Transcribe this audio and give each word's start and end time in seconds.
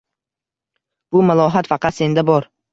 Bu 1.15 1.23
malohat 1.29 1.71
faqat 1.77 2.01
senda 2.01 2.29
bor. 2.35 2.53